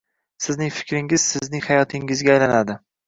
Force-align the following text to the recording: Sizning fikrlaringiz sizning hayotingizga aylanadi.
Sizning 0.45 0.71
fikrlaringiz 0.77 1.25
sizning 1.33 1.63
hayotingizga 1.67 2.35
aylanadi. 2.37 2.79